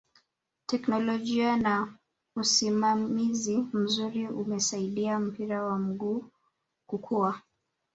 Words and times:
teknolojia 0.65 1.57
na 1.57 1.97
usimamizi 2.35 3.67
mzuri 3.73 4.27
umesaidia 4.27 5.19
mpira 5.19 5.63
wa 5.63 5.79
miguu 5.79 6.25
kukua 6.87 7.41